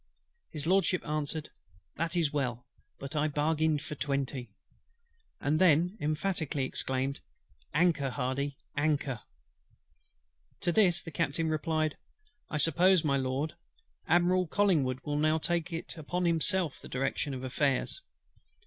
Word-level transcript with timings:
HIS 0.49 0.65
LORDSHIP 0.65 1.05
answered, 1.07 1.51
"That 1.97 2.15
is 2.15 2.33
well, 2.33 2.65
but 2.97 3.15
I 3.15 3.27
bargained 3.27 3.83
for 3.83 3.93
twenty:" 3.93 4.49
and 5.39 5.59
then 5.61 5.95
emphatically 6.01 6.65
exclaimed, 6.65 7.19
"Anchor, 7.71 8.09
HARDY, 8.09 8.57
anchor!" 8.75 9.19
To 10.61 10.71
this 10.71 11.03
the 11.03 11.11
Captain 11.11 11.49
replied: 11.49 11.97
"I 12.49 12.57
suppose, 12.57 13.03
my 13.03 13.17
Lord, 13.17 13.53
Admiral 14.07 14.47
COLLINGWOOD 14.47 15.01
will 15.05 15.17
now 15.19 15.37
take 15.37 15.71
upon 15.95 16.25
himself 16.25 16.79
the 16.81 16.89
direction 16.89 17.35
of 17.35 17.43
affairs." 17.43 18.01